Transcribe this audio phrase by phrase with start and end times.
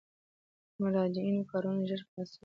[0.73, 2.39] د مراجعینو کارونه ژر خلاصیږي؟